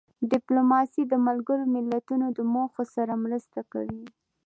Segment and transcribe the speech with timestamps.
[0.31, 4.05] ډیپلوماسي د ملګرو ملتونو د موخو سره مرسته کوي.